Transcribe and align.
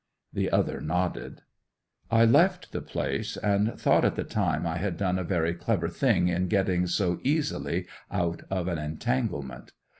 The 0.33 0.49
other 0.49 0.81
nodded. 0.81 1.43
'I 2.09 2.25
left 2.25 2.71
the 2.71 2.81
place, 2.81 3.37
and 3.37 3.79
thought 3.79 4.03
at 4.03 4.15
the 4.15 4.23
time 4.23 4.65
I 4.65 4.77
had 4.77 4.97
done 4.97 5.19
a 5.19 5.23
very 5.23 5.53
clever 5.53 5.89
thing 5.89 6.27
in 6.27 6.47
getting 6.47 6.87
so 6.87 7.19
easily 7.23 7.85
out 8.09 8.41
of 8.49 8.67
an 8.67 8.79
entanglement. 8.79 9.73